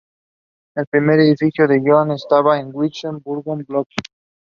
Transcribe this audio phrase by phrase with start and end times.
[0.75, 3.77] El primer edificio de la yeshivá estaba en Williamsburg, Brooklyn.